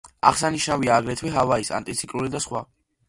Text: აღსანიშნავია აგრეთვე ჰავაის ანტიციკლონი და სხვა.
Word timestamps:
აღსანიშნავია 0.29 0.95
აგრეთვე 1.01 1.33
ჰავაის 1.35 1.71
ანტიციკლონი 1.81 2.33
და 2.37 2.43
სხვა. 2.47 2.65